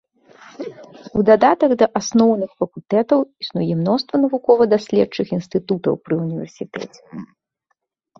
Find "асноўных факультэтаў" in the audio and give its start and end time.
1.99-3.19